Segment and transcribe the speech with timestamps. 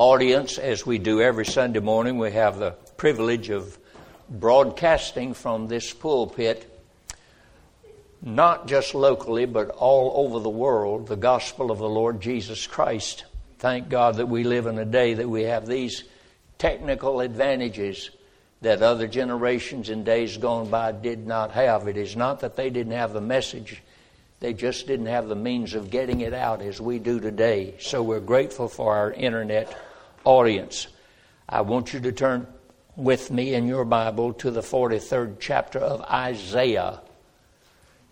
[0.00, 3.76] audience, as we do every Sunday morning, we have the privilege of
[4.30, 6.66] broadcasting from this pulpit,
[8.22, 13.26] not just locally, but all over the world, the gospel of the Lord Jesus Christ.
[13.58, 16.04] Thank God that we live in a day that we have these
[16.56, 18.08] technical advantages
[18.62, 21.88] that other generations in days gone by did not have.
[21.88, 23.82] It is not that they didn't have the message,
[24.40, 27.74] they just didn't have the means of getting it out as we do today.
[27.80, 29.76] So we're grateful for our internet
[30.24, 30.88] audience.
[31.48, 32.46] I want you to turn
[32.96, 37.00] with me in your Bible to the 43rd chapter of Isaiah.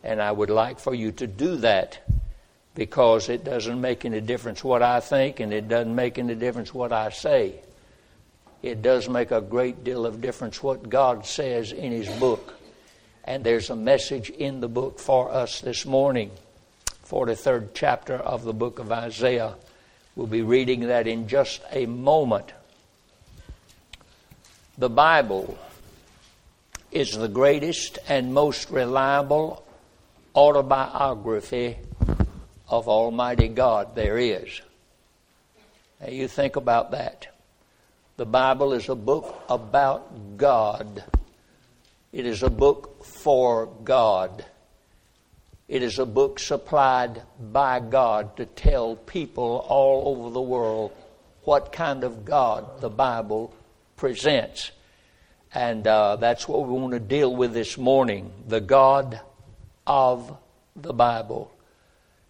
[0.03, 2.01] And I would like for you to do that
[2.75, 6.73] because it doesn't make any difference what I think and it doesn't make any difference
[6.73, 7.61] what I say
[8.63, 12.55] it does make a great deal of difference what God says in His book.
[13.25, 16.31] And there's a message in the book for us this morning,
[17.07, 19.55] 43rd chapter of the book of Isaiah.
[20.19, 22.53] We'll be reading that in just a moment.
[24.77, 25.57] The Bible
[26.91, 29.65] is the greatest and most reliable
[30.35, 31.77] autobiography
[32.69, 34.61] of Almighty God there is.
[36.01, 37.29] Now, you think about that.
[38.17, 41.05] The Bible is a book about God.
[42.13, 44.45] It is a book for God.
[45.69, 50.93] It is a book supplied by God to tell people all over the world
[51.45, 53.55] what kind of God the Bible
[53.95, 54.71] presents.
[55.53, 59.21] And uh, that's what we want to deal with this morning the God
[59.87, 60.39] of
[60.75, 61.53] the Bible.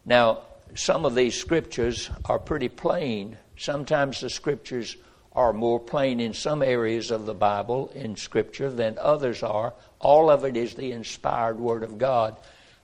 [0.04, 0.42] Now,
[0.74, 3.38] some of these scriptures are pretty plain.
[3.56, 4.96] Sometimes the scriptures
[5.32, 9.74] are more plain in some areas of the Bible in Scripture than others are.
[10.00, 12.36] All of it is the inspired Word of God.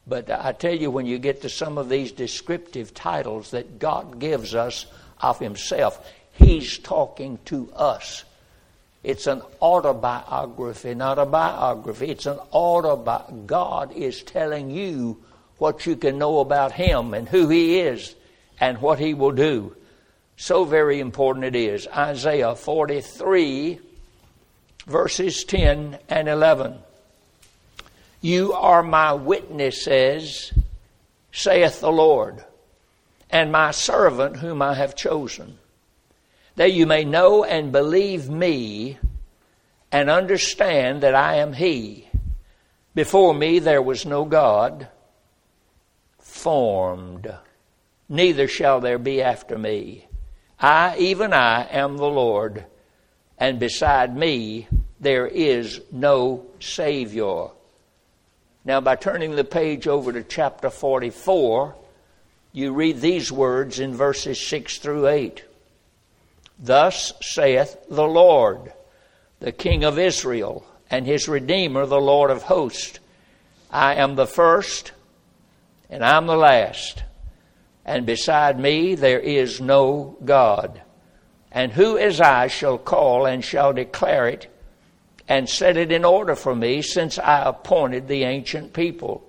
[0.06, 4.18] But I tell you, when you get to some of these descriptive titles that God
[4.18, 4.86] gives us
[5.20, 8.24] of Himself, He's talking to us.
[9.02, 12.10] It's an autobiography, not a biography.
[12.10, 13.42] It's an autobiography.
[13.46, 15.22] God is telling you
[15.58, 18.14] what you can know about Him and who He is
[18.60, 19.76] and what He will do.
[20.36, 21.86] So very important it is.
[21.86, 23.78] Isaiah 43,
[24.86, 26.78] verses 10 and 11.
[28.24, 30.50] You are my witnesses,
[31.30, 32.42] saith the Lord,
[33.28, 35.58] and my servant whom I have chosen,
[36.56, 38.96] that you may know and believe me
[39.92, 42.08] and understand that I am He.
[42.94, 44.88] Before me there was no God
[46.18, 47.30] formed,
[48.08, 50.06] neither shall there be after me.
[50.58, 52.64] I, even I, am the Lord,
[53.36, 54.66] and beside me
[54.98, 57.48] there is no Savior.
[58.64, 61.74] Now, by turning the page over to chapter 44,
[62.52, 65.44] you read these words in verses 6 through 8.
[66.58, 68.72] Thus saith the Lord,
[69.40, 73.00] the King of Israel, and his Redeemer, the Lord of hosts
[73.70, 74.92] I am the first,
[75.90, 77.02] and I'm the last
[77.84, 80.80] and beside me there is no God.
[81.52, 84.50] And who as I shall call and shall declare it
[85.28, 89.28] and set it in order for me, since I appointed the ancient people.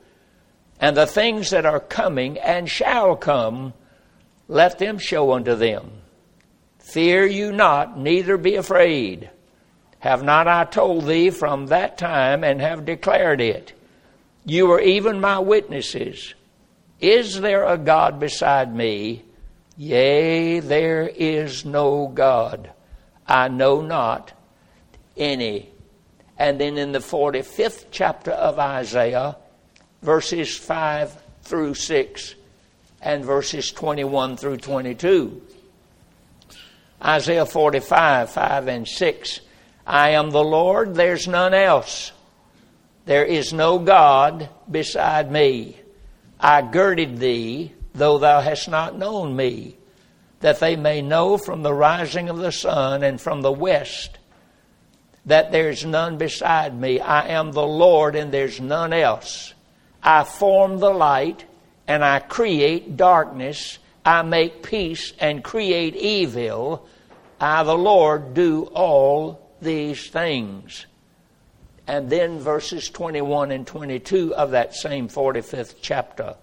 [0.80, 3.74] And the things that are coming and shall come,
[4.48, 5.92] let them show unto them.
[6.80, 9.30] Fear you not, neither be afraid.
[10.00, 13.74] Have not I told thee from that time and have declared it?
[14.46, 16.36] You are even my witnesses.
[17.00, 19.24] Is there a God beside me?
[19.78, 22.72] Yea, there is no God.
[23.28, 24.34] I know not
[25.18, 25.72] any.
[26.38, 29.38] And then in the 45th chapter of Isaiah,
[30.02, 32.36] verses 5 through 6
[33.02, 35.42] and verses 21 through 22.
[37.04, 39.40] Isaiah 45, 5 and 6.
[39.88, 42.12] I am the Lord, there's none else.
[43.06, 45.80] There is no God beside me.
[46.40, 49.78] I girded thee, though thou hast not known me,
[50.40, 54.18] that they may know from the rising of the sun and from the west
[55.26, 57.00] that there's none beside me.
[57.00, 59.54] I am the Lord and there's none else.
[60.04, 61.46] I form the light
[61.88, 63.80] and I create darkness.
[64.06, 66.88] I make peace and create evil.
[67.40, 70.86] I, the Lord, do all these things.
[71.88, 76.36] And then verses 21 and 22 of that same 45th chapter.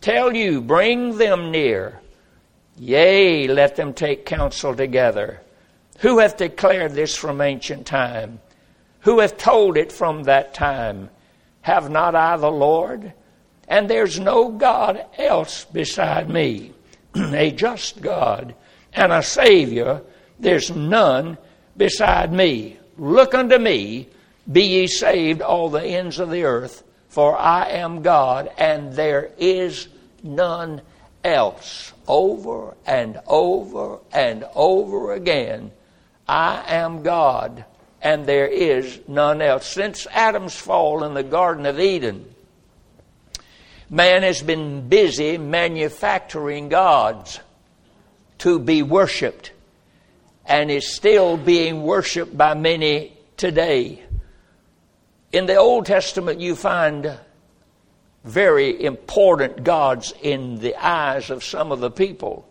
[0.00, 2.00] Tell you, bring them near.
[2.78, 5.40] Yea, let them take counsel together.
[6.02, 8.40] Who hath declared this from ancient time?
[9.02, 11.10] Who hath told it from that time?
[11.60, 13.12] Have not I the Lord?
[13.68, 16.72] And there's no God else beside me,
[17.16, 18.54] a just God
[18.92, 20.02] and a Savior
[20.40, 21.38] There's none
[21.76, 22.78] beside me.
[22.98, 24.08] Look unto me,
[24.50, 29.30] be ye saved, all the ends of the earth, for I am God, and there
[29.38, 29.86] is
[30.24, 30.82] none
[31.22, 31.92] else.
[32.08, 35.70] Over and over and over again,
[36.32, 37.66] I am God,
[38.00, 39.66] and there is none else.
[39.66, 42.34] Since Adam's fall in the Garden of Eden,
[43.90, 47.38] man has been busy manufacturing gods
[48.38, 49.52] to be worshiped
[50.46, 54.02] and is still being worshiped by many today.
[55.32, 57.18] In the Old Testament, you find
[58.24, 62.48] very important gods in the eyes of some of the people.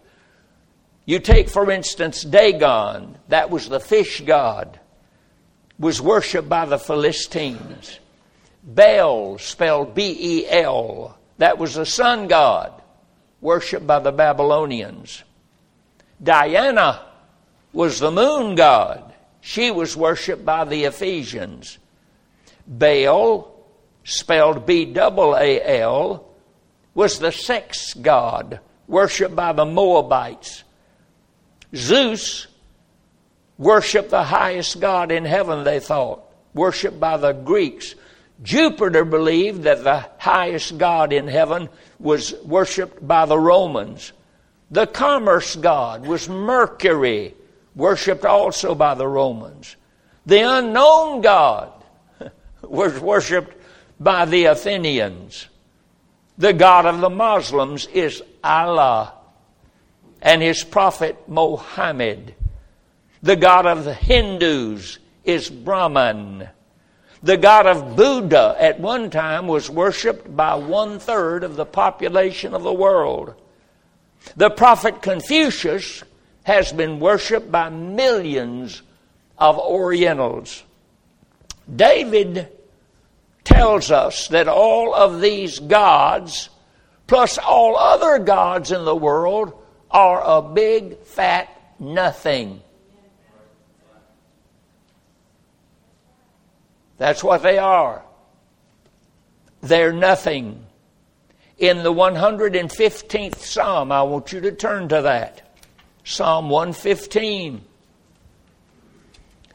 [1.11, 4.79] You take, for instance, Dagon, that was the fish god,
[5.77, 7.99] was worshipped by the Philistines.
[8.63, 12.81] Bel, spelled B E L, that was the sun god,
[13.41, 15.23] worshipped by the Babylonians.
[16.23, 17.01] Diana
[17.73, 19.13] was the moon god.
[19.41, 21.77] She was worshipped by the Ephesians.
[22.65, 23.53] Baal,
[24.05, 26.25] spelled B A L,
[26.93, 30.63] was the sex god, worshipped by the Moabites.
[31.75, 32.47] Zeus
[33.57, 36.23] worshiped the highest god in heaven, they thought,
[36.53, 37.95] worshipped by the Greeks.
[38.43, 41.69] Jupiter believed that the highest god in heaven
[41.99, 44.13] was worshipped by the Romans.
[44.71, 47.35] The commerce god was Mercury,
[47.75, 49.75] worshipped also by the Romans.
[50.25, 51.71] The unknown God
[52.61, 53.55] was worshipped
[53.99, 55.47] by the Athenians.
[56.37, 59.13] The God of the Muslims is Allah
[60.21, 62.35] and his prophet Mohammed.
[63.23, 66.49] The God of the Hindus is Brahman.
[67.23, 72.55] The God of Buddha at one time was worshipped by one third of the population
[72.55, 73.35] of the world.
[74.35, 76.03] The prophet Confucius
[76.43, 78.81] has been worshiped by millions
[79.37, 80.63] of Orientals.
[81.75, 82.47] David
[83.43, 86.49] tells us that all of these gods,
[87.05, 89.60] plus all other gods in the world,
[89.91, 91.49] are a big fat
[91.79, 92.61] nothing.
[96.97, 98.03] That's what they are.
[99.61, 100.65] They're nothing.
[101.57, 105.41] In the 115th Psalm, I want you to turn to that.
[106.03, 107.61] Psalm 115.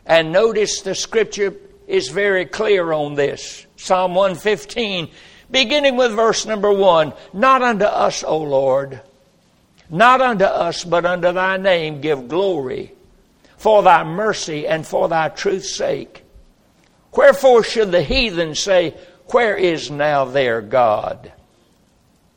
[0.06, 1.54] And notice the scripture
[1.86, 3.66] is very clear on this.
[3.76, 5.08] Psalm 115,
[5.50, 9.00] beginning with verse number 1 Not unto us, O Lord,
[9.90, 12.92] not unto us, but unto thy name give glory,
[13.56, 16.24] for thy mercy and for thy truth's sake.
[17.16, 18.94] Wherefore should the heathen say,
[19.32, 21.32] Where is now their God?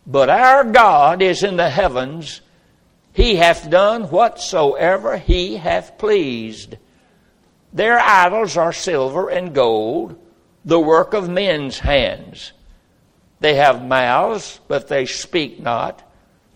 [0.07, 2.41] But our God is in the heavens
[3.13, 6.77] he hath done whatsoever he hath pleased.
[7.73, 10.17] Their idols are silver and gold,
[10.63, 12.53] the work of men's hands.
[13.41, 16.01] They have mouths, but they speak not.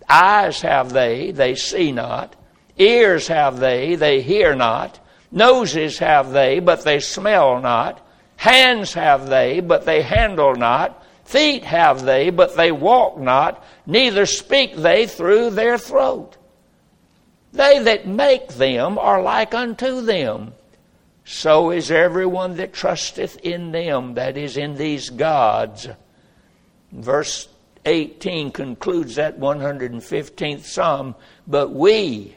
[0.09, 2.35] Eyes have they, they see not.
[2.77, 4.99] Ears have they, they hear not.
[5.31, 8.05] Noses have they, but they smell not.
[8.35, 11.03] Hands have they, but they handle not.
[11.25, 13.63] Feet have they, but they walk not.
[13.85, 16.37] Neither speak they through their throat.
[17.53, 20.53] They that make them are like unto them.
[21.25, 25.87] So is everyone that trusteth in them, that is, in these gods.
[26.91, 27.47] Verse
[27.85, 31.15] 18 concludes that 115th Psalm.
[31.47, 32.35] But we,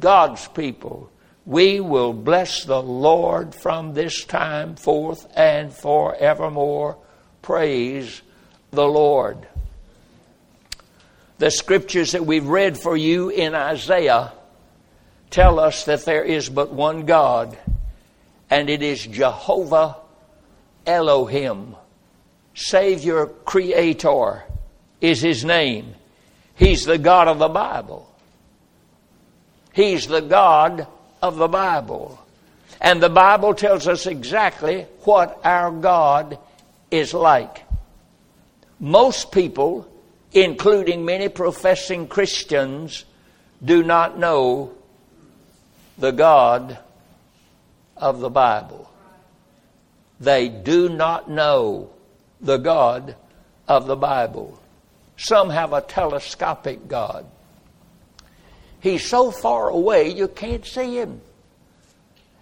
[0.00, 1.10] God's people,
[1.44, 6.98] we will bless the Lord from this time forth and forevermore.
[7.42, 8.22] Praise
[8.70, 9.46] the Lord.
[11.38, 14.32] The scriptures that we've read for you in Isaiah
[15.30, 17.56] tell us that there is but one God,
[18.50, 19.96] and it is Jehovah
[20.86, 21.76] Elohim.
[22.54, 24.44] Savior, Creator
[25.00, 25.94] is His name.
[26.54, 28.08] He's the God of the Bible.
[29.72, 30.86] He's the God
[31.22, 32.18] of the Bible.
[32.80, 36.38] And the Bible tells us exactly what our God
[36.90, 37.64] is like.
[38.80, 39.86] Most people,
[40.32, 43.04] including many professing Christians,
[43.64, 44.72] do not know
[45.98, 46.78] the God
[47.96, 48.90] of the Bible.
[50.20, 51.90] They do not know
[52.40, 53.16] the God
[53.66, 54.60] of the Bible.
[55.18, 57.26] Some have a telescopic God.
[58.80, 61.20] He's so far away you can't see him.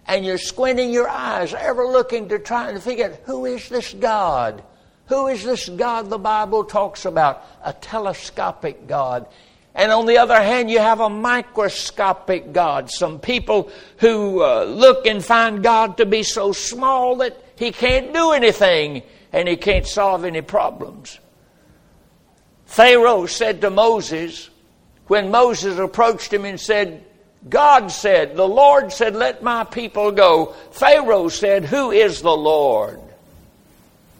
[0.05, 3.93] And you're squinting your eyes, ever looking to try and figure out who is this
[3.93, 4.63] God?
[5.07, 7.43] Who is this God the Bible talks about?
[7.63, 9.25] A telescopic God.
[9.73, 12.91] And on the other hand, you have a microscopic God.
[12.91, 18.13] Some people who uh, look and find God to be so small that he can't
[18.13, 19.01] do anything
[19.33, 21.19] and he can't solve any problems.
[22.67, 24.49] Pharaoh said to Moses,
[25.07, 27.03] when Moses approached him and said,
[27.49, 30.53] God said, the Lord said, let my people go.
[30.71, 32.99] Pharaoh said, Who is the Lord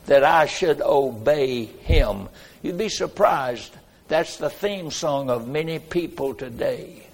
[0.05, 2.29] that I should obey him?
[2.63, 3.75] You'd be surprised
[4.07, 7.05] that's the theme song of many people today.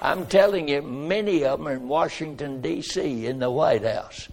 [0.00, 4.28] I'm telling you, many of them are in Washington, D.C., in the White House.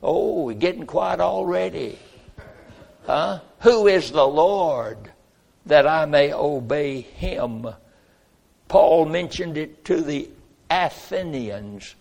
[0.00, 1.98] Oh, we're getting quiet already.
[3.08, 3.40] Huh?
[3.60, 4.98] Who is the Lord
[5.64, 7.66] that I may obey him?
[8.68, 10.28] Paul mentioned it to the
[10.68, 11.94] Athenians.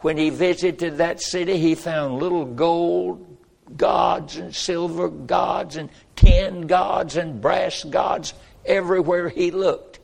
[0.00, 3.38] When he visited that city, he found little gold
[3.74, 8.34] gods and silver gods and tin gods and brass gods
[8.66, 9.98] everywhere he looked.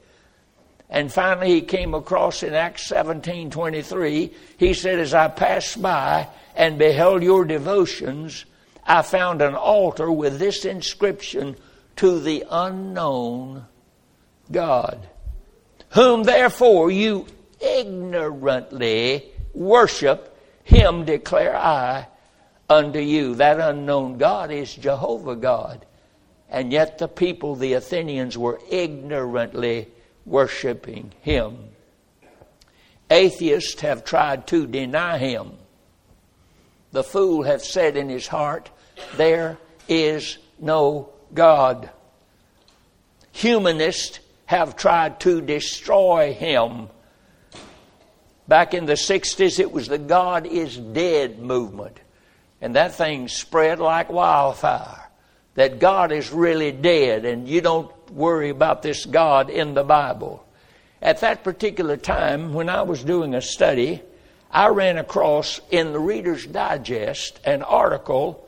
[0.88, 6.78] And finally he came across in Acts 17:23, he said as I passed by and
[6.78, 8.46] beheld your devotions,
[8.86, 11.56] I found an altar with this inscription
[11.96, 13.66] to the unknown
[14.50, 15.08] God,
[15.90, 17.26] whom therefore you
[17.60, 22.06] ignorantly worship, him declare I
[22.68, 23.34] unto you.
[23.36, 25.84] That unknown God is Jehovah God.
[26.48, 29.88] And yet the people, the Athenians, were ignorantly
[30.24, 31.70] worshiping him.
[33.10, 35.52] Atheists have tried to deny him.
[36.92, 38.70] The fool hath said in his heart,
[39.16, 41.90] There is no God.
[43.32, 46.88] Humanists have tried to destroy him.
[48.48, 51.98] Back in the 60s, it was the God is dead movement.
[52.60, 55.02] And that thing spread like wildfire.
[55.54, 60.46] That God is really dead and you don't worry about this God in the Bible.
[61.02, 64.02] At that particular time, when I was doing a study,
[64.50, 68.45] I ran across in the Reader's Digest an article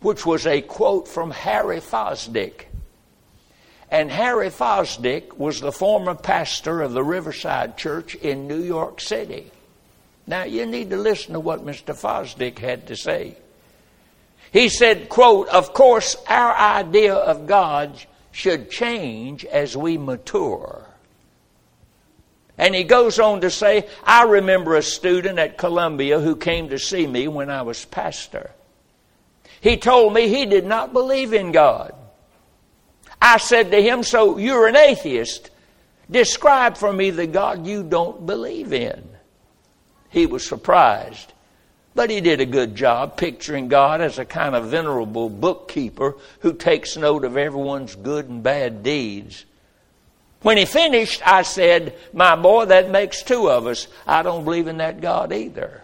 [0.00, 2.66] which was a quote from Harry Fosdick.
[3.90, 9.50] And Harry Fosdick was the former pastor of the Riverside Church in New York City.
[10.26, 11.94] Now, you need to listen to what Mr.
[11.94, 13.36] Fosdick had to say.
[14.52, 20.86] He said, quote, Of course, our idea of God should change as we mature.
[22.56, 26.78] And he goes on to say, I remember a student at Columbia who came to
[26.78, 28.50] see me when I was pastor.
[29.60, 31.94] He told me he did not believe in God.
[33.20, 35.50] I said to him, So you're an atheist.
[36.10, 39.06] Describe for me the God you don't believe in.
[40.08, 41.32] He was surprised.
[41.94, 46.52] But he did a good job picturing God as a kind of venerable bookkeeper who
[46.52, 49.44] takes note of everyone's good and bad deeds.
[50.42, 53.88] When he finished, I said, My boy, that makes two of us.
[54.06, 55.82] I don't believe in that God either.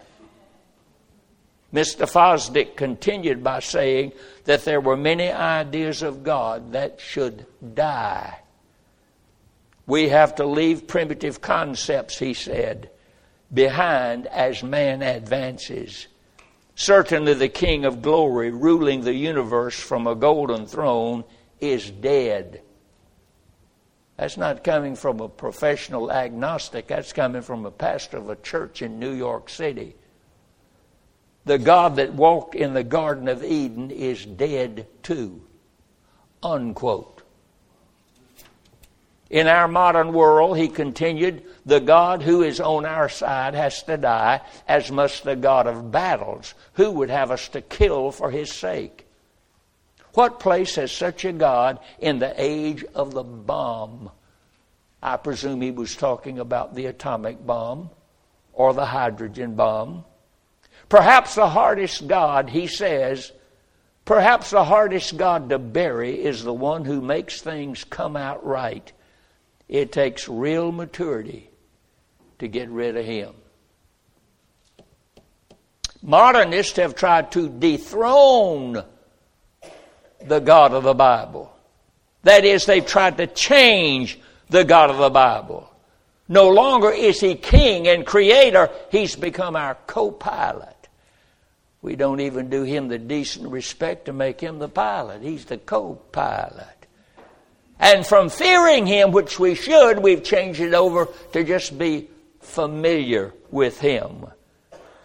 [1.73, 2.09] Mr.
[2.09, 4.13] Fosdick continued by saying
[4.45, 8.39] that there were many ideas of God that should die.
[9.85, 12.89] We have to leave primitive concepts, he said,
[13.53, 16.07] behind as man advances.
[16.75, 21.23] Certainly, the King of glory ruling the universe from a golden throne
[21.59, 22.61] is dead.
[24.15, 28.81] That's not coming from a professional agnostic, that's coming from a pastor of a church
[28.81, 29.95] in New York City.
[31.47, 35.41] The God that walked in the Garden of Eden is dead too.
[36.43, 37.21] Unquote.
[39.29, 43.95] In our modern world, he continued, the God who is on our side has to
[43.95, 48.51] die, as must the God of battles, who would have us to kill for his
[48.51, 49.07] sake.
[50.15, 54.11] What place has such a God in the age of the bomb?
[55.01, 57.89] I presume he was talking about the atomic bomb
[58.51, 60.03] or the hydrogen bomb.
[60.89, 63.31] Perhaps the hardest God, he says,
[64.05, 68.91] perhaps the hardest God to bury is the one who makes things come out right
[69.67, 71.49] it takes real maturity
[72.39, 73.33] to get rid of him.
[76.01, 78.83] Modernists have tried to dethrone
[80.23, 81.51] the God of the Bible.
[82.23, 85.69] That is, they've tried to change the God of the Bible.
[86.29, 90.76] No longer is he king and creator, he's become our co pilot.
[91.81, 95.57] We don't even do him the decent respect to make him the pilot, he's the
[95.57, 96.77] co pilot.
[97.79, 103.33] And from fearing Him, which we should, we've changed it over to just be familiar
[103.51, 104.25] with Him.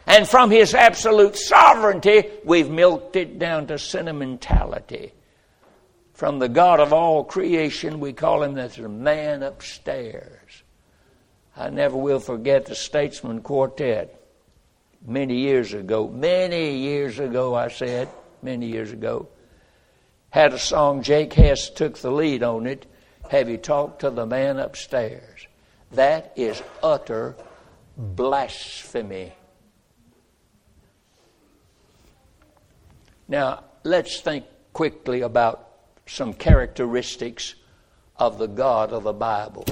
[0.07, 5.13] And from His absolute sovereignty, we've milked it down to sentimentality.
[6.15, 7.99] from the God of all creation.
[7.99, 10.63] We call him the man upstairs.
[11.57, 14.22] I never will forget the Statesmen Quartet
[15.07, 16.09] many years ago.
[16.09, 18.09] Many years ago, I said,
[18.43, 19.29] many years ago,
[20.31, 21.03] had a song.
[21.03, 22.87] Jake Hess took the lead on it.
[23.31, 25.47] Have you talked to the man upstairs?
[25.93, 27.37] That is utter
[27.97, 29.33] blasphemy.
[33.29, 35.69] Now, let's think quickly about
[36.07, 37.55] some characteristics
[38.17, 39.65] of the God of the Bible.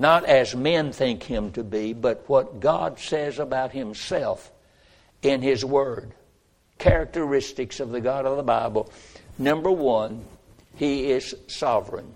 [0.00, 4.50] Not as men think him to be, but what God says about himself
[5.20, 6.12] in his word.
[6.78, 8.90] Characteristics of the God of the Bible.
[9.36, 10.24] Number one,
[10.74, 12.10] he is sovereign.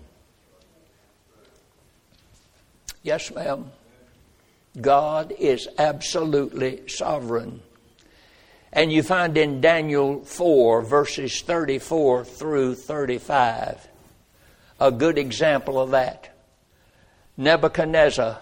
[3.03, 3.71] Yes, ma'am.
[4.81, 7.61] God is absolutely sovereign.
[8.73, 13.87] And you find in Daniel 4, verses 34 through 35,
[14.79, 16.34] a good example of that.
[17.37, 18.39] Nebuchadnezzar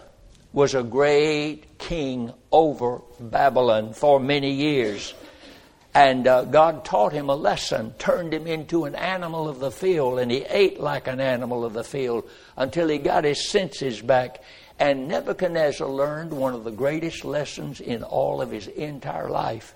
[0.51, 5.15] was a great king over Babylon for many years.
[5.95, 10.19] And uh, God taught him a lesson, turned him into an animal of the field,
[10.19, 14.43] and he ate like an animal of the field until he got his senses back.
[14.79, 19.75] And Nebuchadnezzar learned one of the greatest lessons in all of his entire life.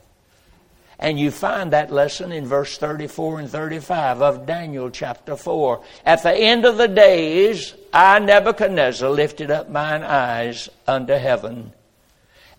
[0.99, 5.83] And you find that lesson in verse 34 and 35 of Daniel chapter 4.
[6.03, 11.71] At the end of the days, I, Nebuchadnezzar, lifted up mine eyes unto heaven,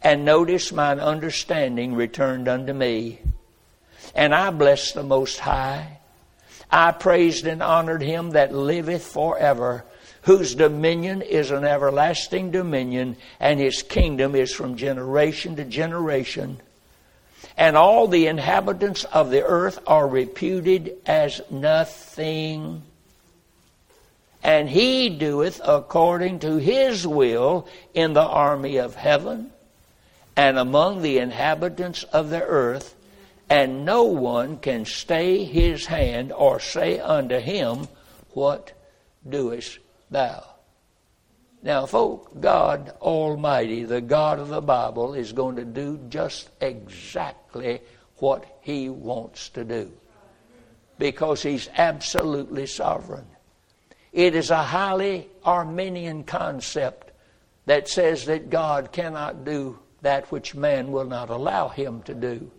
[0.03, 3.19] and noticed mine understanding returned unto me.
[4.15, 5.99] And I blessed the Most High.
[6.71, 9.85] I praised and honored him that liveth forever,
[10.23, 16.61] whose dominion is an everlasting dominion, and his kingdom is from generation to generation
[17.59, 22.83] and all the inhabitants of the earth are reputed as nothing.
[24.45, 29.51] And he doeth according to his will in the army of heaven
[30.37, 32.95] and among the inhabitants of the earth,
[33.51, 37.89] and no one can stay his hand or say unto him,
[38.35, 38.73] What
[39.29, 39.81] doest
[40.13, 40.45] thou?
[41.63, 47.81] Now, folk, God Almighty, the God of the Bible, is going to do just exactly
[48.17, 49.93] what He wants to do
[50.99, 53.27] because He's absolutely sovereign.
[54.13, 57.13] It is a highly Arminian concept
[57.67, 62.51] that says that God cannot do that which man will not allow Him to do.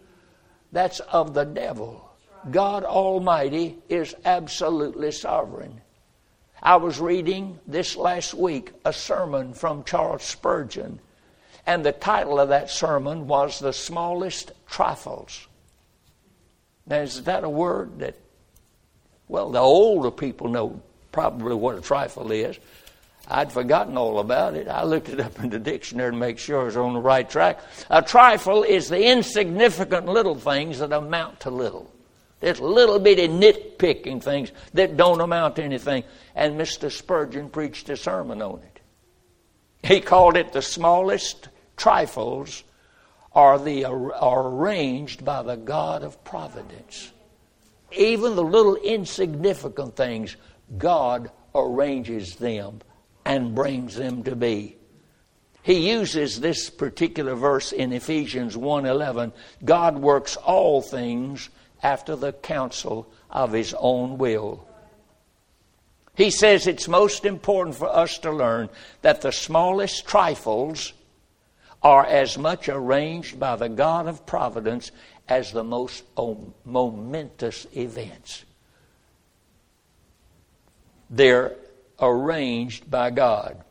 [0.71, 2.05] That's of the devil.
[2.51, 5.81] God Almighty is absolutely sovereign.
[6.61, 10.99] I was reading this last week a sermon from Charles Spurgeon,
[11.65, 15.47] and the title of that sermon was The Smallest Trifles.
[16.85, 18.15] Now, is that a word that,
[19.27, 22.59] well, the older people know probably what a trifle is.
[23.27, 24.67] I'd forgotten all about it.
[24.67, 27.29] I looked it up in the dictionary to make sure I was on the right
[27.29, 27.59] track.
[27.89, 31.91] A trifle is the insignificant little things that amount to little.
[32.41, 36.03] It's little bitty nitpicking things that don't amount to anything.
[36.35, 36.91] And Mr.
[36.91, 38.79] Spurgeon preached a sermon on it.
[39.87, 42.63] He called it the smallest trifles
[43.33, 47.11] are, the, are arranged by the God of providence.
[47.91, 50.35] Even the little insignificant things,
[50.77, 52.81] God arranges them
[53.25, 54.77] and brings them to be.
[55.61, 61.49] He uses this particular verse in Ephesians 1:11, God works all things
[61.81, 64.65] after the counsel of his own will.
[66.15, 68.69] He says it's most important for us to learn
[69.01, 70.93] that the smallest trifles
[71.81, 74.91] are as much arranged by the God of providence
[75.29, 76.03] as the most
[76.65, 78.43] momentous events.
[81.09, 81.55] They're
[82.01, 83.63] arranged by God.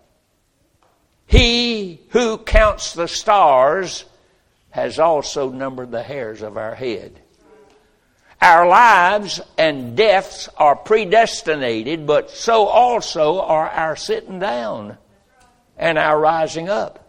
[1.26, 4.06] He who counts the stars
[4.70, 7.20] has also numbered the hairs of our head.
[8.40, 14.96] Our lives and deaths are predestinated, but so also are our sitting down
[15.76, 17.04] and our rising up.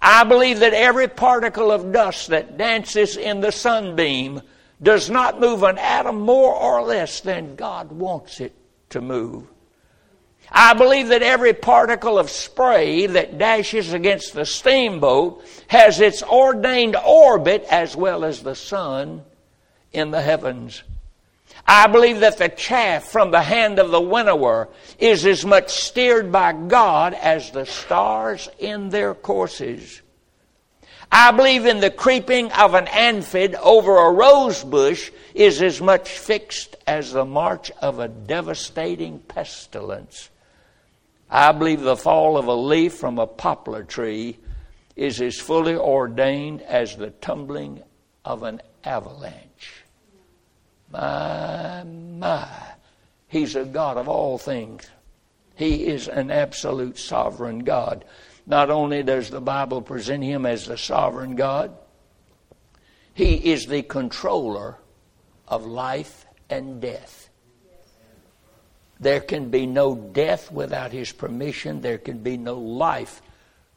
[0.00, 4.40] I believe that every particle of dust that dances in the sunbeam
[4.82, 8.54] does not move an atom more or less than God wants it
[8.90, 9.46] to move.
[10.50, 16.96] I believe that every particle of spray that dashes against the steamboat has its ordained
[16.96, 19.22] orbit as well as the sun
[19.92, 20.82] in the heavens.
[21.66, 26.32] I believe that the chaff from the hand of the winnower is as much steered
[26.32, 30.02] by God as the stars in their courses.
[31.10, 36.08] I believe in the creeping of an aphid over a rose bush is as much
[36.08, 40.30] fixed as the march of a devastating pestilence.
[41.30, 44.38] I believe the fall of a leaf from a poplar tree
[44.96, 47.82] is as fully ordained as the tumbling
[48.24, 49.81] of an avalanche.
[50.92, 52.48] My, my.
[53.28, 54.88] He's a God of all things.
[55.56, 58.04] He is an absolute sovereign God.
[58.46, 61.74] Not only does the Bible present him as the sovereign God,
[63.14, 64.76] he is the controller
[65.48, 67.28] of life and death.
[69.00, 71.80] There can be no death without his permission.
[71.80, 73.20] There can be no life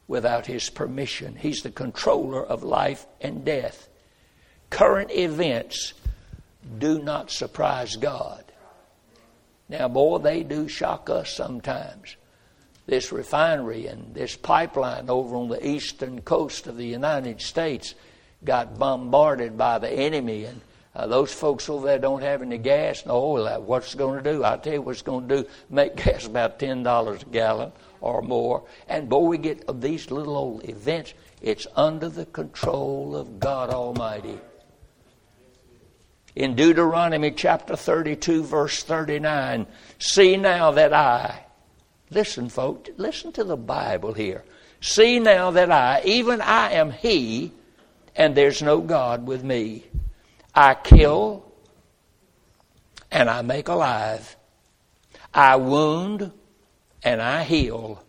[0.07, 1.35] without his permission.
[1.35, 3.89] He's the controller of life and death.
[4.69, 5.93] Current events
[6.79, 8.43] do not surprise God.
[9.69, 12.15] Now, boy, they do shock us sometimes
[12.85, 17.95] this refinery and this pipeline over on the eastern coast of the United States
[18.43, 20.61] got bombarded by the enemy and
[20.95, 23.61] uh, those folks over there don't have any gas no oil.
[23.61, 24.43] What's going to do?
[24.43, 25.49] I'll tell you what's going to do.
[25.69, 28.63] Make gas about ten dollars a gallon or more.
[28.87, 31.13] And boy, we get these little old events.
[31.41, 34.39] It's under the control of God Almighty.
[36.35, 39.65] In Deuteronomy chapter 32, verse 39,
[39.99, 41.45] see now that I,
[42.11, 44.43] Listen, folks, listen to the Bible here.
[44.79, 47.51] See now that I, even I am He,
[48.15, 49.85] and there's no God with me.
[50.53, 51.51] I kill
[53.11, 54.35] and I make alive.
[55.33, 56.31] I wound
[57.03, 58.03] and I heal.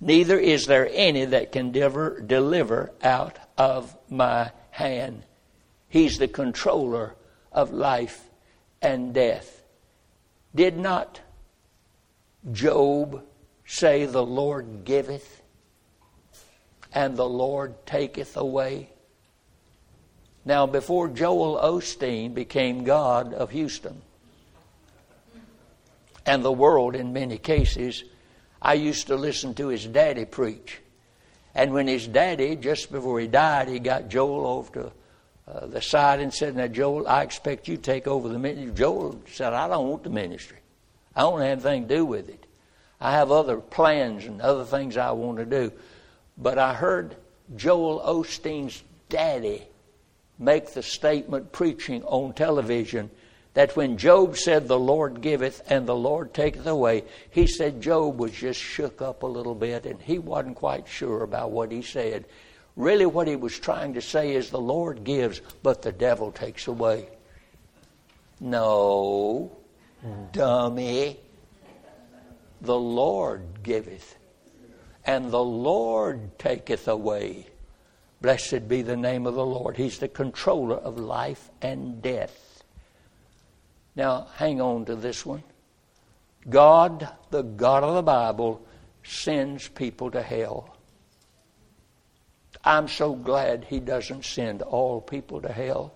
[0.00, 5.22] Neither is there any that can deliver, deliver out of my hand.
[5.88, 7.14] He's the controller
[7.56, 8.28] of life
[8.80, 9.62] and death.
[10.54, 11.20] Did not
[12.52, 13.24] Job
[13.64, 15.42] say, The Lord giveth
[16.92, 18.90] and the Lord taketh away.
[20.44, 24.00] Now, before Joel Osteen became God of Houston
[26.24, 28.04] and the world in many cases,
[28.62, 30.80] I used to listen to his daddy preach.
[31.54, 34.92] And when his daddy, just before he died, he got Joel over to
[35.48, 38.72] uh, the side and said, Now, Joel, I expect you to take over the ministry.
[38.74, 40.58] Joel said, I don't want the ministry.
[41.14, 42.46] I don't have anything to do with it.
[43.00, 45.72] I have other plans and other things I want to do.
[46.36, 47.16] But I heard
[47.54, 49.62] Joel Osteen's daddy
[50.38, 53.10] make the statement preaching on television
[53.54, 58.18] that when Job said, The Lord giveth and the Lord taketh away, he said Job
[58.18, 61.82] was just shook up a little bit and he wasn't quite sure about what he
[61.82, 62.26] said.
[62.76, 66.66] Really, what he was trying to say is, The Lord gives, but the devil takes
[66.66, 67.08] away.
[68.38, 69.50] No,
[70.32, 71.18] dummy.
[72.60, 74.16] The Lord giveth,
[75.04, 77.46] and the Lord taketh away.
[78.20, 79.76] Blessed be the name of the Lord.
[79.76, 82.64] He's the controller of life and death.
[83.94, 85.42] Now, hang on to this one.
[86.48, 88.66] God, the God of the Bible,
[89.02, 90.75] sends people to hell.
[92.66, 95.94] I'm so glad He doesn't send all people to hell.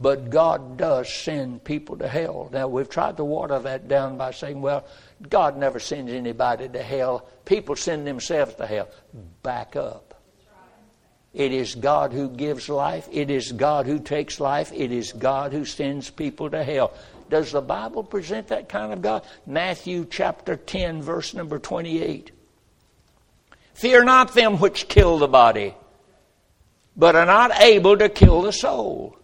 [0.00, 2.48] But God does send people to hell.
[2.52, 4.86] Now, we've tried to water that down by saying, well,
[5.28, 7.28] God never sends anybody to hell.
[7.44, 8.88] People send themselves to hell.
[9.42, 10.22] Back up.
[11.34, 13.08] It is God who gives life.
[13.12, 14.72] It is God who takes life.
[14.72, 16.94] It is God who sends people to hell.
[17.28, 19.24] Does the Bible present that kind of God?
[19.46, 22.30] Matthew chapter 10, verse number 28.
[23.78, 25.74] Fear not them which kill the body,
[26.96, 29.18] but are not able to kill the soul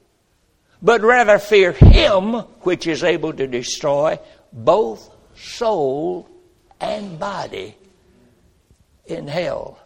[0.84, 4.18] but rather fear him which is able to destroy
[4.52, 6.28] both soul
[6.78, 7.74] and body
[9.06, 9.78] in hell.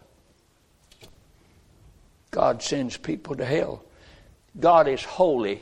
[2.31, 3.81] God sends people to hell.
[4.59, 5.61] God is holy.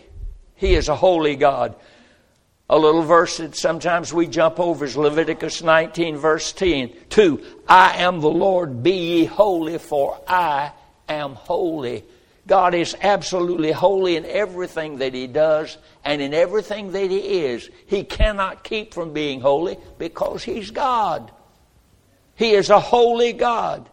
[0.55, 1.75] He is a holy God.
[2.69, 6.91] A little verse that sometimes we jump over is Leviticus 19, verse 10.
[7.09, 7.43] 2.
[7.67, 10.73] I am the Lord, be ye holy, for I
[11.07, 12.03] am holy.
[12.45, 17.69] God is absolutely holy in everything that He does and in everything that He is.
[17.85, 21.31] He cannot keep from being holy because He's God.
[22.35, 23.89] He is a holy God.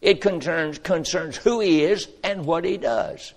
[0.00, 3.34] It concerns, concerns who He is and what He does.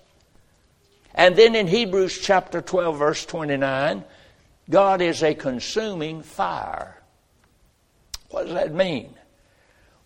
[1.14, 4.04] And then in Hebrews chapter 12, verse 29,
[4.68, 7.02] God is a consuming fire.
[8.30, 9.14] What does that mean?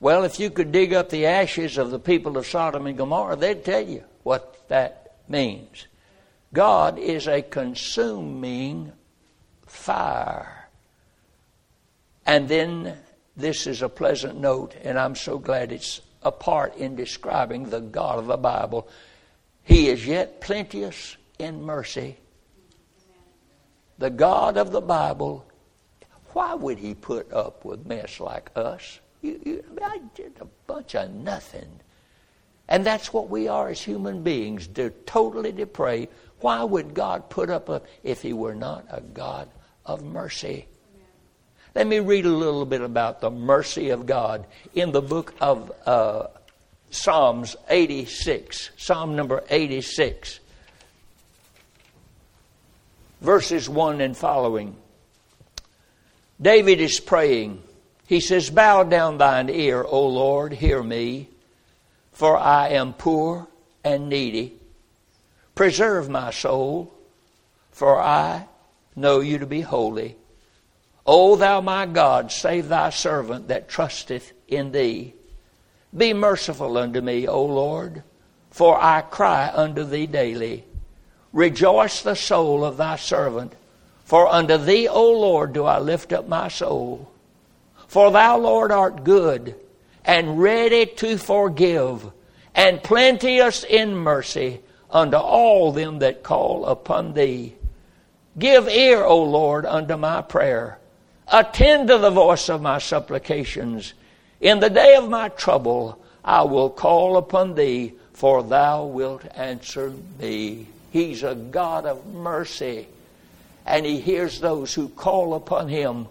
[0.00, 3.36] Well, if you could dig up the ashes of the people of Sodom and Gomorrah,
[3.36, 5.86] they'd tell you what that means.
[6.52, 8.92] God is a consuming
[9.66, 10.68] fire.
[12.26, 12.96] And then
[13.36, 17.80] this is a pleasant note, and I'm so glad it's a part in describing the
[17.80, 18.88] God of the Bible.
[19.64, 22.18] He is yet plenteous in mercy.
[23.98, 25.46] The God of the Bible,
[26.32, 29.00] why would he put up with mess like us?
[29.22, 31.80] You, you, I did a bunch of nothing.
[32.68, 34.68] And that's what we are as human beings.
[34.68, 36.12] They're totally depraved.
[36.40, 39.48] Why would God put up a, if He were not a God
[39.86, 40.66] of mercy?
[41.74, 45.72] Let me read a little bit about the mercy of God in the book of
[45.86, 46.26] uh,
[46.94, 50.38] Psalms 86, Psalm number 86,
[53.20, 54.76] verses 1 and following.
[56.40, 57.60] David is praying.
[58.06, 61.28] He says, Bow down thine ear, O Lord, hear me,
[62.12, 63.48] for I am poor
[63.82, 64.54] and needy.
[65.56, 66.94] Preserve my soul,
[67.72, 68.46] for I
[68.94, 70.16] know you to be holy.
[71.04, 75.14] O thou my God, save thy servant that trusteth in thee.
[75.96, 78.02] Be merciful unto me, O Lord,
[78.50, 80.64] for I cry unto thee daily.
[81.32, 83.54] Rejoice the soul of thy servant,
[84.04, 87.10] for unto thee, O Lord, do I lift up my soul.
[87.86, 89.54] For thou, Lord, art good
[90.04, 92.10] and ready to forgive,
[92.54, 97.54] and plenteous in mercy unto all them that call upon thee.
[98.38, 100.78] Give ear, O Lord, unto my prayer.
[101.28, 103.94] Attend to the voice of my supplications.
[104.44, 109.94] In the day of my trouble, I will call upon thee, for thou wilt answer
[110.20, 110.66] me.
[110.90, 112.86] He's a God of mercy,
[113.64, 116.08] and he hears those who call upon him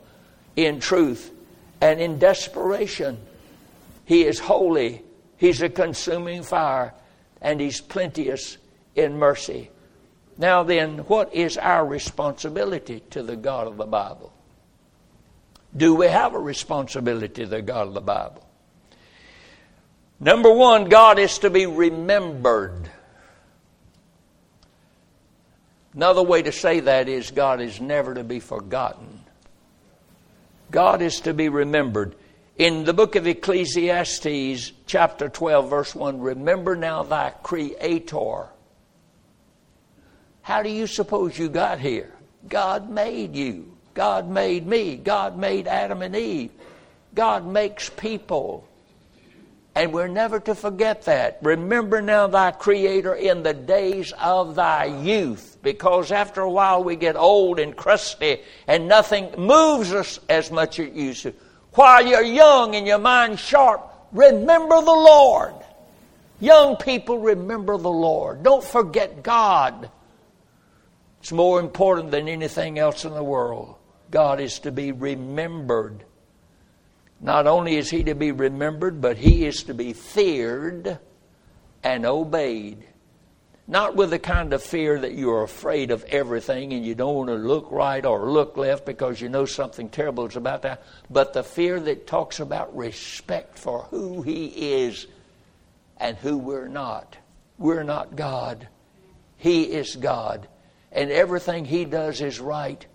[0.55, 1.31] in truth
[1.79, 3.19] and in desperation.
[4.05, 5.03] He is holy,
[5.37, 6.95] he's a consuming fire,
[7.39, 8.57] and he's plenteous
[8.95, 9.69] in mercy.
[10.39, 14.33] Now, then, what is our responsibility to the God of the Bible?
[15.75, 18.47] Do we have a responsibility to the God of the Bible?
[20.19, 22.89] Number one, God is to be remembered.
[25.93, 29.21] Another way to say that is God is never to be forgotten.
[30.71, 32.15] God is to be remembered.
[32.57, 38.49] In the book of Ecclesiastes, chapter 12, verse 1, remember now thy Creator
[40.43, 42.13] how do you suppose you got here?
[42.47, 43.72] God made you.
[43.93, 44.95] God made me.
[44.95, 46.51] God made Adam and Eve.
[47.13, 48.67] God makes people.
[49.75, 51.39] And we're never to forget that.
[51.41, 56.95] Remember now thy Creator in the days of thy youth, because after a while we
[56.95, 61.33] get old and crusty and nothing moves us as much as it used to.
[61.73, 65.55] While you're young and your mind sharp, remember the Lord.
[66.39, 68.43] Young people, remember the Lord.
[68.43, 69.89] Don't forget God.
[71.21, 73.75] It's more important than anything else in the world.
[74.13, 76.05] God is to be remembered.
[77.19, 80.99] Not only is He to be remembered, but He is to be feared
[81.83, 82.85] and obeyed.
[83.67, 87.29] Not with the kind of fear that you're afraid of everything and you don't want
[87.29, 90.85] to look right or look left because you know something terrible is about to happen,
[91.09, 95.07] but the fear that talks about respect for who He is
[95.97, 97.17] and who we're not.
[97.57, 98.67] We're not God.
[99.37, 100.47] He is God
[100.93, 102.85] and everything he does is right.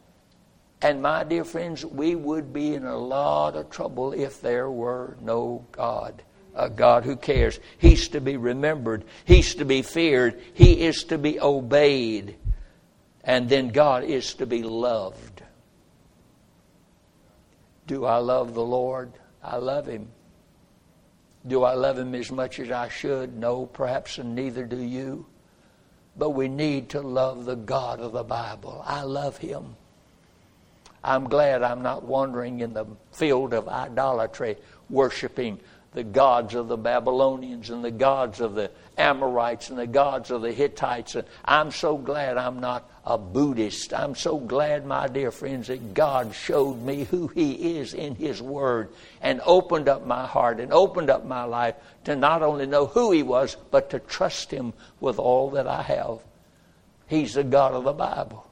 [0.81, 5.17] And my dear friends, we would be in a lot of trouble if there were
[5.21, 6.23] no God.
[6.55, 7.59] A God who cares.
[7.79, 9.05] He's to be remembered.
[9.25, 10.41] He's to be feared.
[10.55, 12.37] He is to be obeyed.
[13.25, 15.43] And then God is to be loved.
[17.87, 19.13] Do I love the Lord?
[19.43, 20.09] I love Him.
[21.47, 23.37] Do I love Him as much as I should?
[23.37, 25.27] No, perhaps, and neither do you.
[26.17, 28.83] But we need to love the God of the Bible.
[28.85, 29.77] I love Him.
[31.03, 34.57] I'm glad I'm not wandering in the field of idolatry,
[34.91, 35.61] worshiping
[35.95, 40.43] the gods of the Babylonians and the gods of the Amorites and the gods of
[40.43, 41.15] the Hittites.
[41.15, 43.95] And I'm so glad I'm not a Buddhist.
[43.95, 48.43] I'm so glad, my dear friends, that God showed me who He is in His
[48.43, 48.91] Word
[49.23, 53.11] and opened up my heart and opened up my life to not only know who
[53.13, 56.19] He was, but to trust Him with all that I have.
[57.07, 58.48] He's the God of the Bible.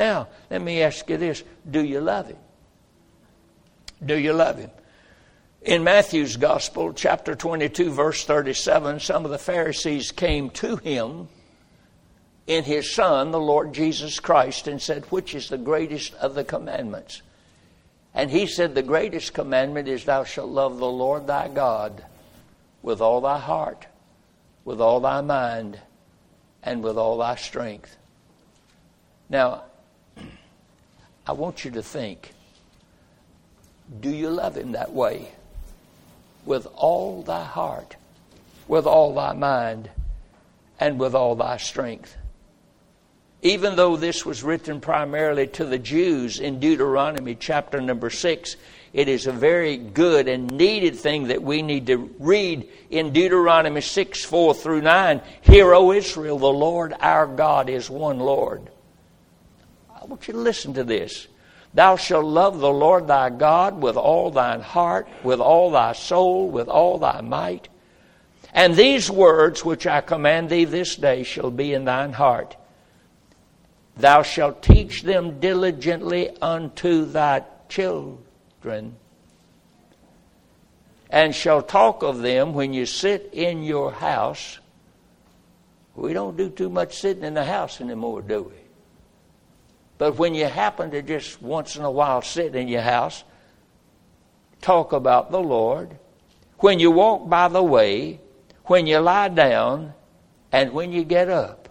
[0.00, 2.38] Now, let me ask you this do you love Him?
[4.04, 4.70] Do you love Him?
[5.60, 11.28] In Matthew's Gospel, chapter 22, verse 37, some of the Pharisees came to him
[12.46, 16.44] in his Son, the Lord Jesus Christ, and said, Which is the greatest of the
[16.44, 17.20] commandments?
[18.14, 22.02] And he said, The greatest commandment is, Thou shalt love the Lord thy God
[22.80, 23.86] with all thy heart,
[24.64, 25.78] with all thy mind,
[26.62, 27.98] and with all thy strength.
[29.28, 29.64] Now,
[31.30, 32.32] I want you to think
[34.00, 35.32] do you love him that way?
[36.44, 37.96] with all thy heart,
[38.66, 39.90] with all thy mind
[40.78, 42.16] and with all thy strength.
[43.42, 48.56] Even though this was written primarily to the Jews in Deuteronomy chapter number 6,
[48.92, 53.80] it is a very good and needed thing that we need to read in Deuteronomy
[53.80, 55.22] 6 4 through 9.
[55.42, 58.68] Hear, O Israel, the Lord our God is one Lord.
[60.10, 61.28] Want you to listen to this.
[61.72, 66.50] Thou shalt love the Lord thy God with all thine heart, with all thy soul,
[66.50, 67.68] with all thy might.
[68.52, 72.56] And these words which I command thee this day shall be in thine heart.
[73.98, 78.96] Thou shalt teach them diligently unto thy children
[81.08, 84.58] and shall talk of them when you sit in your house.
[85.94, 88.59] We don't do too much sitting in the house anymore, do we?
[90.00, 93.22] But when you happen to just once in a while sit in your house,
[94.62, 95.98] talk about the Lord.
[96.60, 98.18] When you walk by the way,
[98.64, 99.92] when you lie down,
[100.50, 101.68] and when you get up.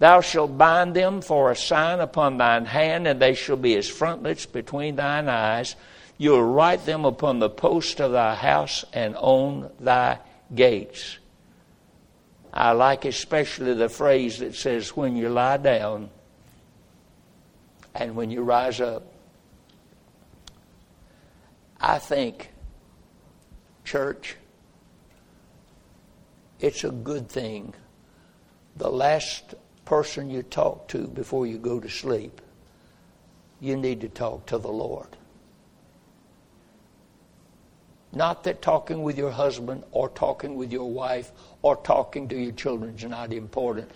[0.00, 3.88] Thou shalt bind them for a sign upon thine hand, and they shall be as
[3.88, 5.76] frontlets between thine eyes.
[6.18, 10.18] You'll write them upon the post of thy house and on thy
[10.52, 11.18] gates.
[12.52, 16.10] I like especially the phrase that says, when you lie down
[17.94, 19.04] and when you rise up.
[21.80, 22.50] I think,
[23.84, 24.36] church,
[26.60, 27.74] it's a good thing.
[28.76, 32.40] The last person you talk to before you go to sleep,
[33.60, 35.08] you need to talk to the Lord.
[38.12, 42.52] Not that talking with your husband or talking with your wife or talking to your
[42.52, 43.90] children is not important.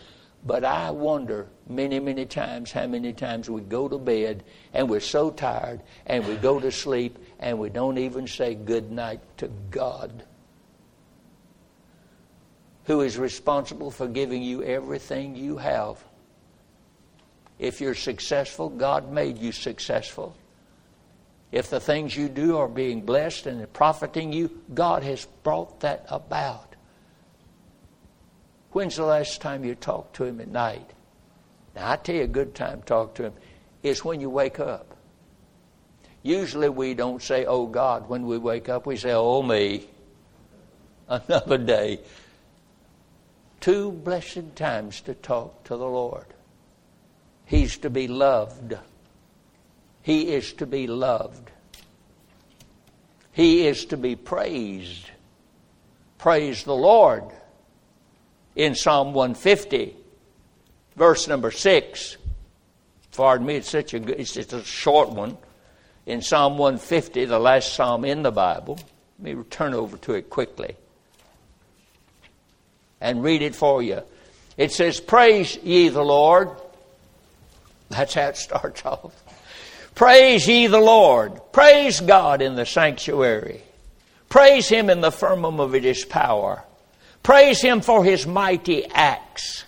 [0.45, 5.01] But I wonder many, many times how many times we go to bed and we're
[5.01, 9.49] so tired and we go to sleep and we don't even say good night to
[9.71, 10.25] God
[12.87, 16.03] who is responsible for giving you everything you have.
[17.59, 20.37] If you're successful, God made you successful.
[21.53, 26.05] If the things you do are being blessed and profiting you, God has brought that
[26.09, 26.75] about.
[28.73, 30.91] When's the last time you talked to Him at night?
[31.75, 33.33] Now, I tell you, a good time to talk to Him
[33.83, 34.97] is when you wake up.
[36.23, 38.87] Usually we don't say, Oh God, when we wake up.
[38.87, 39.87] We say, Oh me.
[41.09, 42.01] Another day
[43.67, 46.27] two blessed times to talk to the Lord.
[47.47, 48.79] He's to be loved.
[50.07, 51.51] He is to be loved.
[53.33, 55.11] He is to be praised.
[56.16, 57.25] Praise the Lord.
[58.55, 59.97] In Psalm 150,
[60.95, 62.19] verse number 6.
[63.16, 65.37] Pardon me, it's such a it's just a short one.
[66.07, 68.79] In Psalm 150, the last psalm in the Bible.
[69.21, 70.77] Let me turn over to it quickly
[73.01, 74.03] and read it for you.
[74.57, 76.51] It says, Praise ye the Lord.
[77.88, 79.26] That's how it starts off.
[79.97, 81.41] Praise ye the Lord.
[81.53, 83.63] Praise God in the sanctuary.
[84.29, 86.63] Praise Him in the firmament of His power.
[87.23, 89.65] Praise Him for His mighty acts.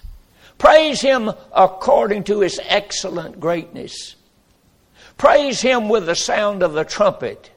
[0.58, 4.16] Praise Him according to His excellent greatness.
[5.16, 7.50] Praise Him with the sound of the trumpet.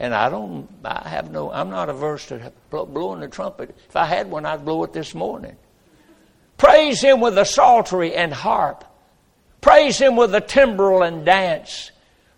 [0.00, 3.72] And I don't, I have no, I'm not averse to blowing the trumpet.
[3.88, 5.56] If I had one, I'd blow it this morning.
[6.56, 8.84] Praise Him with the psaltery and harp.
[9.62, 11.90] Praise Him with the timbrel and dance.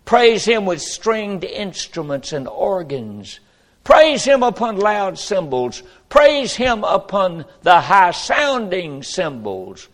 [0.05, 3.41] Praise Him with stringed instruments and organs.
[3.83, 5.83] Praise Him upon loud cymbals.
[6.07, 9.89] Praise Him upon the high sounding cymbals.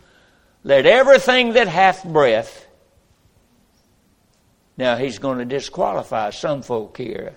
[0.62, 2.68] Let everything that hath breath.
[4.76, 7.34] Now He's going to disqualify some folk here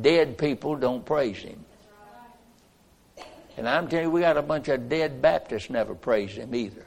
[0.00, 1.64] dead people don't praise him.
[3.56, 6.84] And I'm telling you, we got a bunch of dead Baptists never praise him either.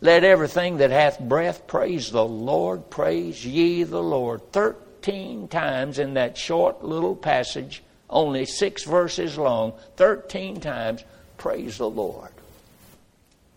[0.00, 4.52] Let everything that hath breath praise the Lord, praise ye the Lord.
[4.52, 11.04] Thirteen times in that short little passage, only six verses long, thirteen times,
[11.36, 12.30] praise the Lord.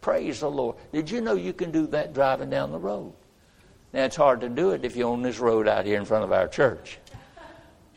[0.01, 0.75] Praise the Lord.
[0.91, 3.13] Did you know you can do that driving down the road?
[3.93, 6.25] Now, it's hard to do it if you're on this road out here in front
[6.25, 6.97] of our church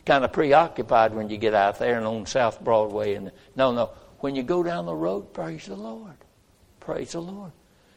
[0.07, 3.15] kind of preoccupied when you get out there and on South Broadway.
[3.15, 3.91] And no, no.
[4.21, 6.15] When you go down the road, praise the Lord.
[6.81, 7.51] Praise the Lord.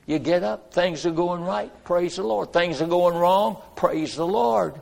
[0.09, 2.51] You get up, things are going right, praise the Lord.
[2.51, 4.81] Things are going wrong, praise the Lord.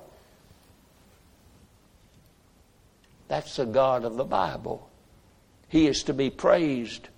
[3.28, 4.90] That's the God of the Bible.
[5.68, 7.10] He is to be praised.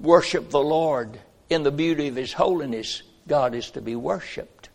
[0.00, 1.20] Worship the Lord
[1.50, 3.02] in the beauty of His holiness.
[3.26, 4.70] God is to be worshiped.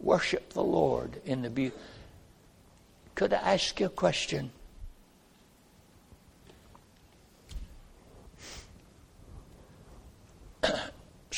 [0.00, 1.76] Worship the Lord in the beauty.
[3.14, 4.50] Could I ask you a question?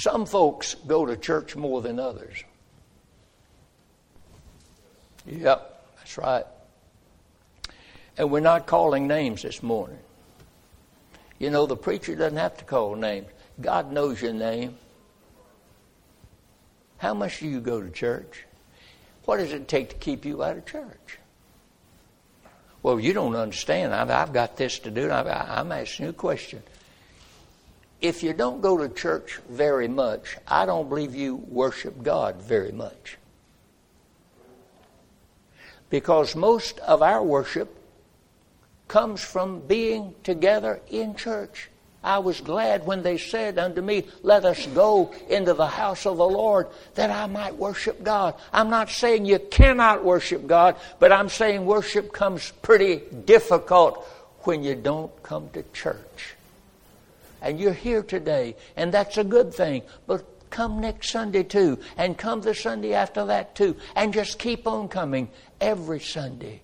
[0.04, 2.44] Some folks go to church more than others.
[5.24, 6.44] Yep, that's right.
[8.18, 9.98] And we're not calling names this morning.
[11.38, 13.28] You know, the preacher doesn't have to call names.
[13.58, 14.76] God knows your name.
[16.98, 18.44] How much do you go to church?
[19.24, 21.18] What does it take to keep you out of church?
[22.82, 23.94] Well, you don't understand.
[23.94, 25.10] I've, I've got this to do.
[25.10, 26.62] I'm asking you a question.
[28.00, 32.72] If you don't go to church very much, I don't believe you worship God very
[32.72, 33.16] much.
[35.90, 37.74] Because most of our worship
[38.88, 41.70] comes from being together in church.
[42.04, 46.18] I was glad when they said unto me, Let us go into the house of
[46.18, 48.34] the Lord that I might worship God.
[48.52, 54.06] I'm not saying you cannot worship God, but I'm saying worship comes pretty difficult
[54.40, 56.33] when you don't come to church.
[57.44, 62.16] And you're here today, and that's a good thing, but come next Sunday too, and
[62.16, 65.28] come the Sunday after that too, and just keep on coming
[65.60, 66.62] every Sunday.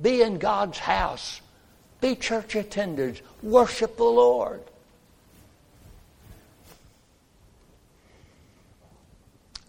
[0.00, 1.42] Be in God's house.
[2.00, 3.20] Be church attenders.
[3.42, 4.62] Worship the Lord.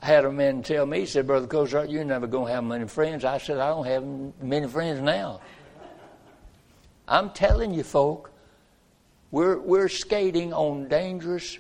[0.02, 2.64] I had a man tell me, he said, Brother Cozart, you're never going to have
[2.64, 3.26] many friends.
[3.26, 4.06] I said, I don't have
[4.42, 5.42] many friends now.
[7.08, 8.32] I'm telling you, folk,
[9.36, 11.60] we're, we're skating on dangerous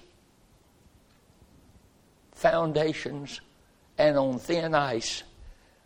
[2.31, 3.41] foundations
[3.97, 5.23] and on thin ice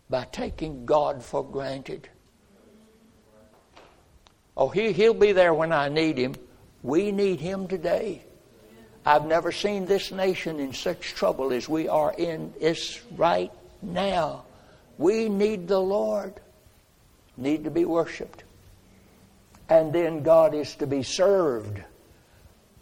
[0.07, 2.07] by taking God for granted.
[4.55, 6.35] Oh, he, he'll be there when I need him.
[6.83, 8.21] We need him today.
[9.03, 14.43] I've never seen this nation in such trouble as we are in is right now.
[14.99, 16.35] We need the Lord,
[17.35, 18.43] need to be worshiped.
[19.70, 21.82] And then God is to be served.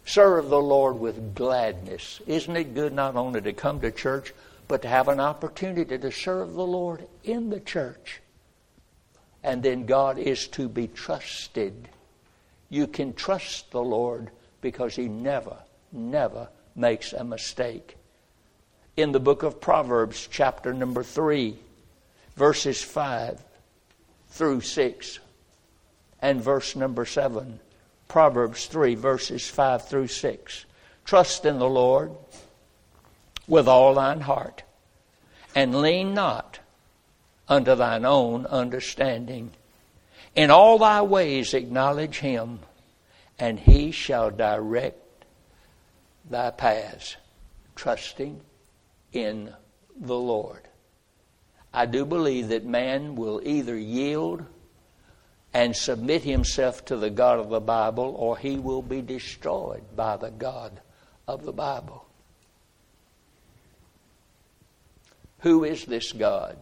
[0.04, 2.20] Serve the Lord with gladness.
[2.26, 4.32] Isn't it good not only to come to church,
[4.66, 8.20] but to have an opportunity to serve the Lord in the church?
[9.42, 11.88] And then God is to be trusted.
[12.70, 14.30] You can trust the Lord
[14.60, 15.58] because He never
[15.92, 17.96] never makes a mistake.
[18.96, 21.56] In the book of Proverbs, chapter number 3,
[22.36, 23.42] verses 5
[24.30, 25.18] through 6,
[26.20, 27.60] and verse number 7.
[28.08, 30.64] Proverbs 3, verses 5 through 6.
[31.04, 32.12] Trust in the Lord
[33.46, 34.62] with all thine heart,
[35.54, 36.58] and lean not
[37.48, 39.52] unto thine own understanding.
[40.34, 42.60] In all thy ways acknowledge him,
[43.38, 45.24] and he shall direct
[46.28, 47.16] thy paths,
[47.74, 48.40] trusting
[49.12, 49.54] in
[49.98, 50.62] the Lord.
[51.72, 54.44] I do believe that man will either yield
[55.58, 60.16] and submit himself to the God of the Bible or he will be destroyed by
[60.16, 60.80] the God
[61.26, 62.06] of the Bible.
[65.40, 66.56] Who is this God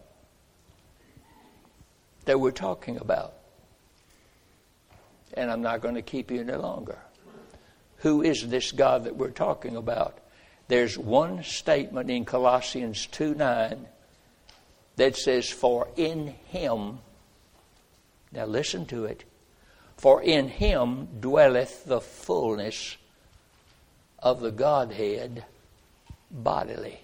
[2.24, 3.34] that we're talking about?
[5.34, 6.98] And I'm not going to keep you any longer.
[7.98, 10.20] Who is this God that we're talking about?
[10.68, 13.88] There's one statement in Colossians 2 9
[14.96, 17.00] that says, For in him,
[18.36, 19.24] now listen to it,
[19.96, 22.96] for in him dwelleth the fullness
[24.18, 25.44] of the Godhead
[26.30, 27.00] bodily.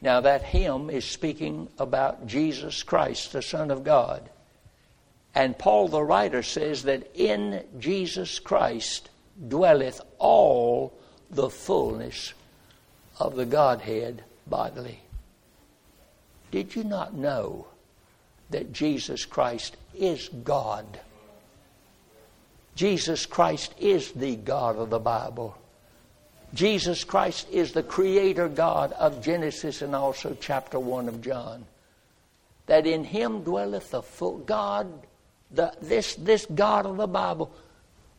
[0.00, 4.30] Now, that him is speaking about Jesus Christ, the Son of God.
[5.34, 9.10] And Paul the writer says that in Jesus Christ
[9.48, 10.96] dwelleth all
[11.28, 12.34] the fullness
[13.18, 15.00] of the Godhead bodily.
[16.52, 17.66] Did you not know
[18.50, 21.00] that Jesus Christ is God?
[22.74, 25.58] Jesus Christ is the God of the Bible.
[26.54, 31.66] Jesus Christ is the creator God of Genesis and also chapter 1 of John.
[32.66, 34.86] That in him dwelleth the full God,
[35.50, 37.50] the, this, this God of the Bible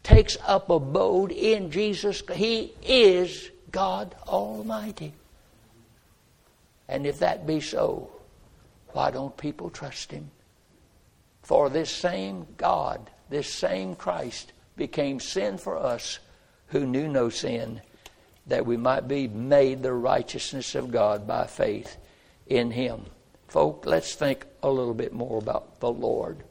[0.03, 2.21] takes up abode in Jesus.
[2.33, 5.13] He is God Almighty.
[6.87, 8.09] And if that be so,
[8.93, 10.31] why don't people trust Him?
[11.41, 16.19] For this same God, this same Christ, became sin for us
[16.67, 17.81] who knew no sin,
[18.47, 21.97] that we might be made the righteousness of God by faith
[22.47, 23.05] in Him.
[23.47, 26.43] Folk, let's think a little bit more about the Lord.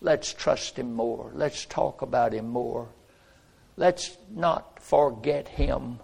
[0.00, 1.30] Let's trust Him more.
[1.34, 2.88] Let's talk about Him more.
[3.76, 6.00] Let's not forget Him.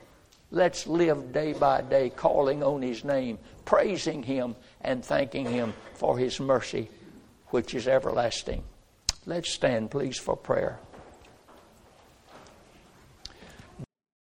[0.51, 6.19] Let's live day by day calling on His name, praising Him, and thanking Him for
[6.19, 6.91] His mercy
[7.51, 8.63] which is everlasting.
[9.27, 10.79] Let's stand, please, for prayer.